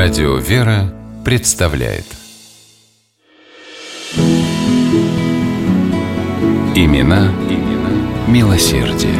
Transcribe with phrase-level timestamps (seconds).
[0.00, 2.04] Радио «Вера» представляет
[6.76, 9.18] Имена, имена милосердие.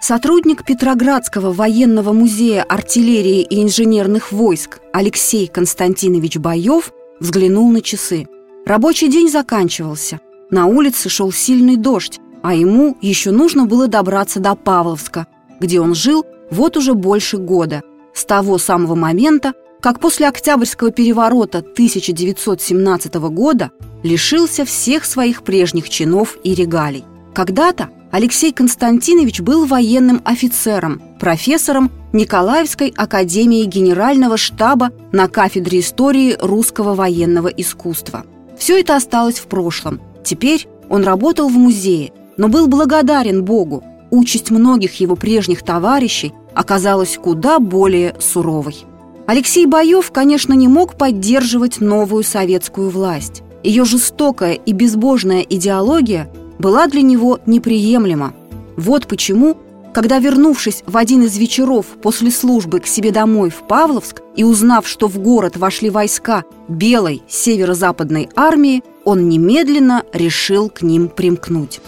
[0.00, 6.90] Сотрудник Петроградского военного музея артиллерии и инженерных войск Алексей Константинович Боев
[7.20, 8.28] взглянул на часы.
[8.64, 10.20] Рабочий день заканчивался.
[10.50, 15.26] На улице шел сильный дождь, а ему еще нужно было добраться до Павловска,
[15.60, 17.82] где он жил вот уже больше года,
[18.14, 23.70] с того самого момента, как после Октябрьского переворота 1917 года
[24.02, 27.04] лишился всех своих прежних чинов и регалий.
[27.34, 36.94] Когда-то Алексей Константинович был военным офицером, профессором Николаевской академии генерального штаба на кафедре истории русского
[36.94, 38.24] военного искусства.
[38.58, 40.00] Все это осталось в прошлом.
[40.22, 43.82] Теперь он работал в музее, но был благодарен Богу.
[44.10, 48.84] Участь многих его прежних товарищей оказалась куда более суровой.
[49.26, 53.42] Алексей Боев, конечно, не мог поддерживать новую советскую власть.
[53.62, 58.34] Ее жестокая и безбожная идеология была для него неприемлема.
[58.76, 59.56] Вот почему,
[59.94, 64.88] когда, вернувшись в один из вечеров после службы к себе домой в Павловск и узнав,
[64.88, 71.80] что в город вошли войска Белой северо-западной армии, он немедленно решил к ним примкнуть.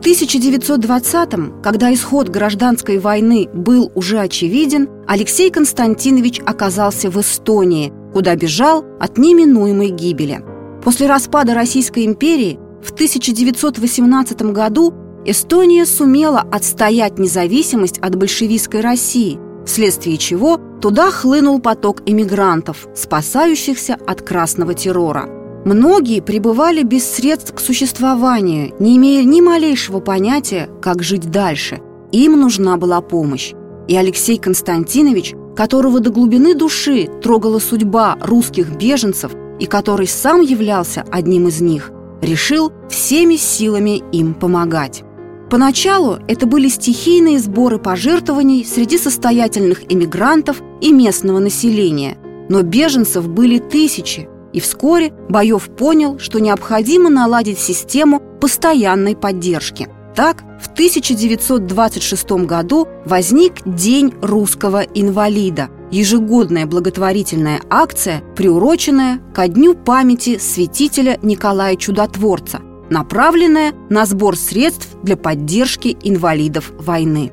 [0.00, 8.34] В 1920-м, когда исход гражданской войны был уже очевиден, Алексей Константинович оказался в Эстонии, куда
[8.34, 10.42] бежал от неминуемой гибели.
[10.82, 14.94] После распада Российской империи в 1918 году
[15.26, 24.22] Эстония сумела отстоять независимость от большевистской России, вследствие чего туда хлынул поток эмигрантов, спасающихся от
[24.22, 25.39] красного террора.
[25.64, 31.80] Многие пребывали без средств к существованию, не имея ни малейшего понятия, как жить дальше.
[32.12, 33.52] Им нужна была помощь.
[33.88, 41.04] И Алексей Константинович которого до глубины души трогала судьба русских беженцев и который сам являлся
[41.10, 41.90] одним из них,
[42.22, 45.02] решил всеми силами им помогать.
[45.50, 52.16] Поначалу это были стихийные сборы пожертвований среди состоятельных иммигрантов и местного населения,
[52.48, 60.42] но беженцев были тысячи, и вскоре Боев понял, что необходимо наладить систему постоянной поддержки– так,
[60.60, 71.18] в 1926 году возник День русского инвалида– ежегодная благотворительная акция, приуроченная ко дню памяти святителя
[71.22, 77.32] Николая Чудотворца, направленная на сбор средств для поддержки инвалидов войны.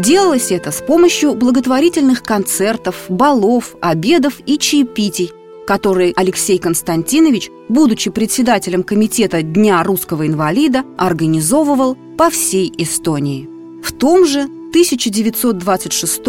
[0.00, 5.30] Делалось это с помощью благотворительных концертов, балов, обедов и чаепитий,
[5.66, 13.46] который Алексей Константинович, будучи председателем комитета Дня русского инвалида, организовывал по всей Эстонии.
[13.82, 16.22] В том же 1926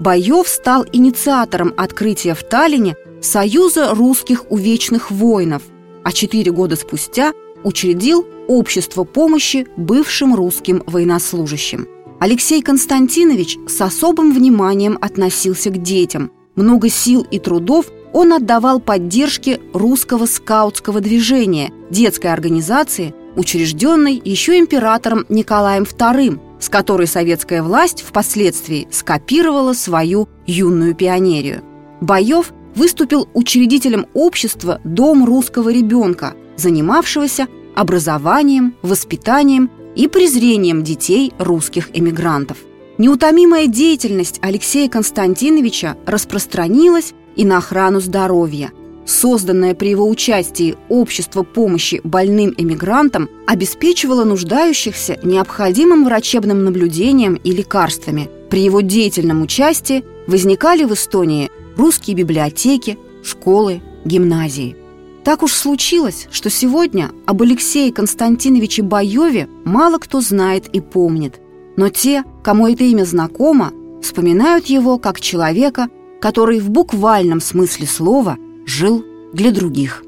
[0.00, 5.64] Боев стал инициатором открытия в Таллине Союза русских увечных воинов,
[6.02, 11.97] а четыре года спустя учредил Общество помощи бывшим русским военнослужащим.
[12.20, 16.32] Алексей Константинович с особым вниманием относился к детям.
[16.56, 25.26] Много сил и трудов он отдавал поддержке русского скаутского движения, детской организации, учрежденной еще императором
[25.28, 31.62] Николаем II, с которой советская власть впоследствии скопировала свою юную пионерию.
[32.00, 37.46] Боев выступил учредителем общества «Дом русского ребенка», занимавшегося
[37.76, 42.58] образованием, воспитанием и презрением детей русских эмигрантов.
[42.98, 48.72] Неутомимая деятельность Алексея Константиновича распространилась и на охрану здоровья.
[49.06, 58.30] Созданное при его участии Общество помощи больным эмигрантам обеспечивало нуждающихся необходимым врачебным наблюдением и лекарствами.
[58.50, 64.76] При его деятельном участии возникали в Эстонии русские библиотеки, школы, гимназии.
[65.24, 71.40] Так уж случилось, что сегодня об Алексее Константиновиче Боеве мало кто знает и помнит.
[71.76, 73.72] Но те, кому это имя знакомо,
[74.02, 75.88] вспоминают его как человека,
[76.20, 78.36] который в буквальном смысле слова
[78.66, 80.02] жил для других.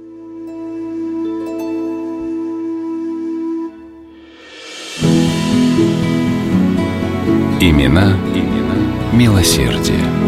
[7.60, 8.76] Имена, имена
[9.12, 10.19] милосердие.